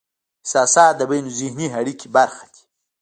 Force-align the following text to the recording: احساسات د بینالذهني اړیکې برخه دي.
احساسات 0.45 0.93
د 0.97 1.01
بینالذهني 1.09 1.67
اړیکې 1.79 2.07
برخه 2.15 2.45
دي. 2.53 2.61